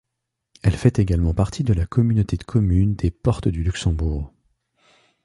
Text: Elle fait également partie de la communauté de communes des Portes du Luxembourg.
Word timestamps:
Elle 0.63 0.75
fait 0.75 0.97
également 0.97 1.35
partie 1.35 1.63
de 1.63 1.73
la 1.75 1.85
communauté 1.85 2.35
de 2.35 2.43
communes 2.43 2.95
des 2.95 3.11
Portes 3.11 3.47
du 3.49 3.61
Luxembourg. 3.63 4.33